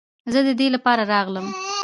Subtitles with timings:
[0.33, 1.47] زه د دې لپاره راغلم.